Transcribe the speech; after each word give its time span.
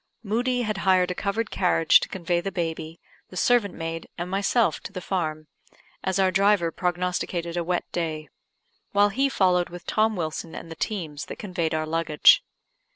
Moodie 0.23 0.63
had 0.63 0.79
hired 0.79 1.11
a 1.11 1.13
covered 1.13 1.51
carriage 1.51 1.99
to 1.99 2.09
convey 2.09 2.41
the 2.41 2.51
baby, 2.51 2.99
the 3.29 3.37
servant 3.37 3.75
maid, 3.75 4.07
and 4.17 4.31
myself 4.31 4.79
to 4.79 4.91
the 4.91 4.99
farm, 4.99 5.45
as 6.03 6.17
our 6.17 6.31
driver 6.31 6.71
prognosticated 6.71 7.55
a 7.55 7.63
wet 7.63 7.85
day; 7.91 8.27
while 8.93 9.09
he 9.09 9.29
followed 9.29 9.69
with 9.69 9.85
Tom 9.85 10.15
Wilson 10.15 10.55
and 10.55 10.71
the 10.71 10.75
teams 10.75 11.25
that 11.27 11.37
conveyed 11.37 11.75
our 11.75 11.85
luggage. 11.85 12.43